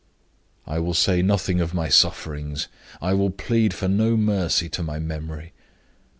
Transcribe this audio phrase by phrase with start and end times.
[0.65, 2.67] "I will say nothing of my sufferings;
[3.03, 5.53] I will plead for no mercy to my memory.